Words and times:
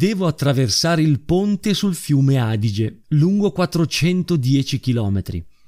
devo 0.00 0.26
attraversare 0.26 1.02
il 1.02 1.20
ponte 1.20 1.74
sul 1.74 1.94
fiume 1.94 2.38
Adige, 2.40 3.02
lungo 3.08 3.52
410 3.52 4.80
km, 4.80 5.22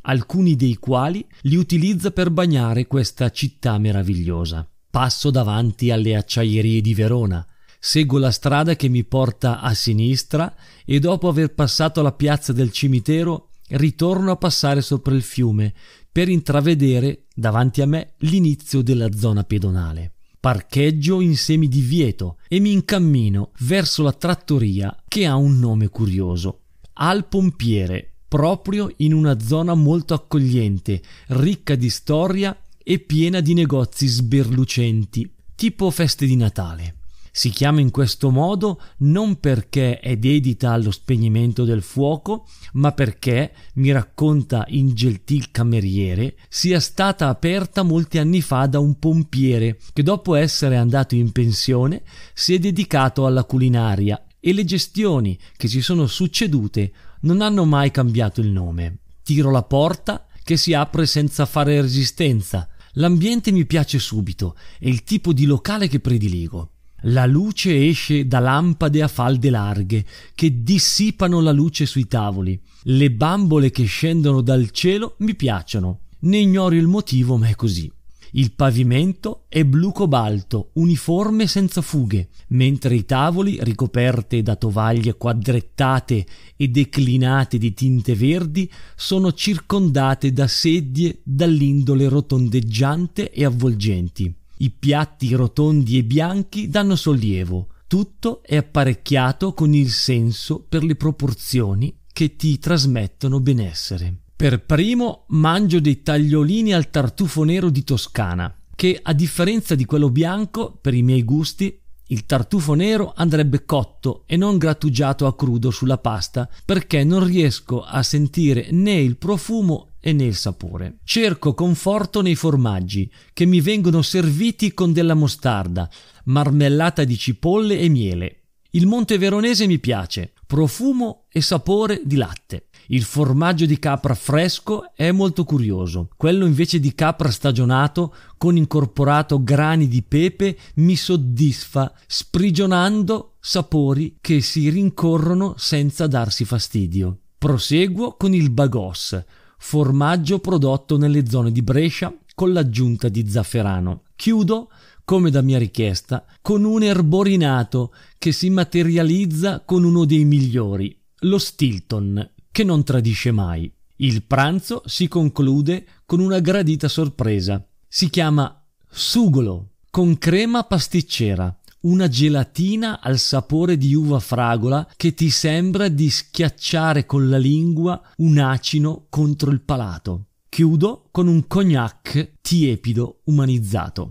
alcuni 0.05 0.57
dei 0.57 0.77
quali 0.77 1.23
li 1.43 1.57
utilizza 1.57 2.13
per 2.13 2.31
bagnare 2.31 2.87
questa 2.87 3.29
città 3.29 3.77
meravigliosa. 3.77 4.67
Passo 4.91 5.31
davanti 5.31 5.91
alle 5.91 6.17
acciaierie 6.17 6.81
di 6.81 6.95
Verona, 6.95 7.47
seguo 7.79 8.19
la 8.19 8.31
strada 8.31 8.75
che 8.75 8.89
mi 8.89 9.05
porta 9.05 9.61
a 9.61 9.75
sinistra 9.75 10.55
e 10.87 10.99
dopo 10.99 11.29
aver 11.29 11.53
passato 11.53 12.01
la 12.01 12.13
piazza 12.13 12.55
del 12.55 12.73
cimitero 12.73 13.51
ritorno 13.69 14.31
a 14.31 14.37
passare 14.37 14.81
sopra 14.81 15.15
il 15.15 15.23
fiume 15.23 15.75
per 16.11 16.31
intravedere 16.31 17.27
davanti 17.35 17.83
a 17.83 17.87
me 17.87 18.15
l'inizio 18.21 18.81
della 18.81 19.13
zona 19.13 19.45
pedonale. 19.45 20.15
Parcheggio 20.43 21.21
in 21.21 21.37
semidivieto 21.37 22.39
e 22.49 22.59
mi 22.59 22.73
incammino 22.73 23.53
verso 23.61 24.03
la 24.03 24.13
trattoria 24.13 25.05
che 25.07 25.25
ha 25.25 25.37
un 25.37 25.61
nome 25.61 25.87
curioso. 25.87 26.63
Al 26.95 27.29
Pompiere, 27.29 28.15
proprio 28.27 28.93
in 28.97 29.15
una 29.15 29.39
zona 29.39 29.75
molto 29.75 30.15
accogliente, 30.15 31.01
ricca 31.29 31.77
di 31.77 31.89
storia 31.89 32.61
e 32.83 32.99
piena 32.99 33.39
di 33.39 33.55
negozi 33.55 34.09
sberlucenti, 34.09 35.33
tipo 35.55 35.89
feste 35.93 36.27
di 36.27 36.35
Natale. 36.35 37.02
Si 37.35 37.49
chiama 37.49 37.81
in 37.81 37.91
questo 37.91 38.29
modo 38.29 38.79
non 38.99 39.41
perché 39.41 40.01
è 40.01 40.19
dedita 40.19 40.73
allo 40.73 40.91
spegnimento 40.91 41.65
del 41.65 41.81
fuoco, 41.81 42.47
ma 42.75 42.93
perché, 42.93 43.55
mi 43.77 43.91
racconta 43.91 44.67
in 44.69 44.93
gentil 44.93 45.51
cameriere, 45.51 46.37
sia 46.51 46.79
stata 46.79 47.29
aperta 47.29 47.83
molti 47.83 48.19
anni 48.19 48.43
fa 48.43 48.67
da 48.67 48.81
un 48.81 48.99
pompiere 48.99 49.79
che 49.95 50.03
dopo 50.03 50.35
essere 50.35 50.77
andato 50.77 51.15
in 51.15 51.33
pensione 51.33 52.03
si 52.35 52.53
è 52.53 52.59
dedicato 52.59 53.25
alla 53.25 53.45
culinaria 53.45 54.23
e 54.39 54.53
le 54.53 54.67
gestioni 54.67 55.39
che 55.57 55.69
si 55.69 55.81
sono 55.81 56.07
succedute 56.07 56.93
non 57.21 57.41
hanno 57.41 57.65
mai 57.65 57.91
cambiato 57.91 58.43
il 58.43 58.49
nome. 58.49 58.99
Tiro 59.23 59.51
la 59.51 59.63
porta 59.63 60.27
che 60.45 60.59
si 60.59 60.75
apre 60.75 61.07
senza 61.07 61.47
fare 61.47 61.81
resistenza. 61.81 62.69
L'ambiente 62.97 63.53
mi 63.53 63.65
piace 63.65 63.99
subito, 63.99 64.55
è 64.79 64.87
il 64.87 65.03
tipo 65.03 65.33
di 65.33 65.47
locale 65.47 65.89
che 65.89 65.99
prediligo. 65.99 66.73
La 67.07 67.27
luce 67.27 67.89
esce 67.89 68.29
da 68.29 68.39
lampade 68.39 69.03
a 69.03 69.09
falde 69.09 69.51
larghe 69.51 70.05
che 70.35 70.63
dissipano 70.63 71.41
la 71.41 71.51
luce 71.51 71.85
sui 71.85 72.07
tavoli. 72.07 72.61
Le 72.85 73.11
bambole 73.11 73.71
che 73.71 73.85
scendono 73.85 74.41
dal 74.41 74.71
cielo 74.71 75.17
mi 75.19 75.35
piacciono. 75.35 76.01
Ne 76.21 76.39
ignoro 76.39 76.77
il 76.77 76.87
motivo, 76.87 77.37
ma 77.37 77.49
è 77.49 77.57
così. 77.57 77.91
Il 78.35 78.53
pavimento 78.53 79.45
è 79.49 79.65
blu 79.65 79.93
cobalto, 79.93 80.71
uniforme 80.75 81.47
senza 81.47 81.83
fughe, 81.83 82.29
mentre 82.49 82.95
i 82.95 83.05
tavoli, 83.05 83.59
ricoperte 83.61 84.41
da 84.43 84.57
tovaglie 84.57 85.17
quadrettate 85.17 86.25
e 86.57 86.69
declinate 86.69 87.59
di 87.59 87.75
tinte 87.75 88.15
verdi, 88.15 88.71
sono 88.95 89.33
circondate 89.33 90.33
da 90.33 90.47
sedie 90.47 91.19
dall'indole 91.25 92.09
rotondeggiante 92.09 93.31
e 93.31 93.45
avvolgenti. 93.45 94.35
I 94.63 94.71
piatti 94.71 95.35
rotondi 95.35 95.99
e 95.99 96.05
bianchi 96.05 96.69
danno 96.69 96.95
sollievo. 96.95 97.67
Tutto 97.89 98.45
è 98.45 98.55
apparecchiato 98.55 99.55
con 99.55 99.75
il 99.75 99.91
senso 99.91 100.65
per 100.69 100.85
le 100.85 100.95
proporzioni 100.95 101.93
che 102.13 102.37
ti 102.37 102.61
trasmettono 102.61 103.41
benessere. 103.41 104.15
Per 104.37 104.65
primo 104.65 105.25
mangio 105.31 105.81
dei 105.81 106.03
tagliolini 106.03 106.73
al 106.73 106.91
tartufo 106.91 107.43
nero 107.43 107.71
di 107.71 107.83
Toscana, 107.83 108.57
che 108.77 109.01
a 109.03 109.13
differenza 109.13 109.75
di 109.75 109.85
quello 109.85 110.11
bianco, 110.11 110.79
per 110.81 110.95
i 110.95 111.03
miei 111.03 111.25
gusti, 111.25 111.77
il 112.07 112.25
tartufo 112.25 112.75
nero 112.75 113.13
andrebbe 113.17 113.65
cotto 113.65 114.23
e 114.27 114.37
non 114.37 114.59
grattugiato 114.59 115.27
a 115.27 115.35
crudo 115.35 115.73
sulla 115.73 115.99
pasta 115.99 116.49
perché 116.65 117.03
non 117.03 117.25
riesco 117.25 117.83
a 117.83 118.01
sentire 118.05 118.71
né 118.71 118.95
il 118.95 119.17
profumo 119.17 119.89
e 120.05 120.13
né 120.13 120.25
il 120.25 120.35
sapore. 120.35 120.99
Cerco 121.05 121.55
conforto 121.55 122.21
nei 122.23 122.35
formaggi 122.35 123.11
che 123.33 123.47
mi 123.47 123.61
vengono 123.61 124.03
serviti 124.03 124.75
con 124.75 124.93
della 124.93 125.15
mostarda, 125.15 125.89
marmellata 126.25 127.05
di 127.05 127.17
cipolle 127.17 127.79
e 127.79 127.89
miele. 127.89 128.37
Il 128.71 128.87
monte 128.87 129.17
veronese 129.17 129.67
mi 129.67 129.79
piace, 129.79 130.33
profumo 130.45 131.27
e 131.31 131.41
sapore 131.41 132.01
di 132.05 132.17
latte. 132.17 132.67
Il 132.89 133.05
formaggio 133.05 133.65
di 133.65 133.79
capra 133.79 134.15
fresco 134.15 134.93
è 134.95 135.13
molto 135.13 135.45
curioso. 135.45 136.09
Quello 136.17 136.47
invece 136.47 136.81
di 136.81 136.95
capra 136.95 137.31
stagionato 137.31 138.15
con 138.37 138.57
incorporato 138.57 139.43
grani 139.45 139.87
di 139.87 140.03
pepe 140.03 140.59
mi 140.77 140.97
soddisfa, 140.97 141.95
sprigionando 142.07 143.37
sapori 143.39 144.17
che 144.21 144.41
si 144.41 144.69
rincorrono 144.69 145.55
senza 145.57 146.09
darsi 146.09 146.45
fastidio. 146.45 147.19
Proseguo 147.39 148.17
con 148.17 148.35
il 148.35 148.51
bagos, 148.51 149.23
formaggio 149.65 150.41
prodotto 150.41 150.99
nelle 150.99 151.25
zone 151.29 151.53
di 151.53 151.63
Brescia 151.63 152.13
con 152.35 152.53
l'aggiunta 152.53 153.09
di 153.09 153.31
zafferano. 153.31 154.03
Chiudo, 154.17 154.69
come 155.05 155.31
da 155.31 155.41
mia 155.41 155.57
richiesta, 155.57 156.27
con 156.43 156.65
un 156.65 156.83
erborinato 156.83 157.95
che 158.19 158.33
si 158.33 158.51
materializza 158.51 159.61
con 159.61 159.85
uno 159.85 160.05
dei 160.05 160.25
migliori, 160.25 161.01
lo 161.21 161.39
Stilton, 161.39 162.33
che 162.51 162.65
non 162.65 162.83
tradisce 162.83 163.31
mai. 163.31 163.73
Il 163.99 164.25
pranzo 164.25 164.83
si 164.85 165.07
conclude 165.07 165.87
con 166.05 166.19
una 166.19 166.41
gradita 166.41 166.89
sorpresa. 166.89 167.65
Si 167.87 168.11
chiama 168.11 168.67
sugolo 168.91 169.69
con 169.91 170.19
crema 170.19 170.65
pasticcera 170.65 171.57
una 171.83 172.09
gelatina 172.09 173.01
al 173.01 173.19
sapore 173.19 173.77
di 173.77 173.95
uva 173.95 174.21
fragola 174.21 174.89
che 174.97 175.15
ti 175.15 175.31
sembra 175.31 175.89
di 175.89 176.11
schiacciare 176.11 177.07
con 177.07 177.29
la 177.29 177.39
lingua 177.39 178.01
un 178.19 178.39
acino 178.39 179.07
contro 179.09 179.51
il 179.51 179.63
palato. 179.63 180.27
Chiudo 180.49 181.09
con 181.11 181.29
un 181.29 181.47
cognac 181.47 182.35
tiepido 182.43 183.21
umanizzato. 183.25 184.11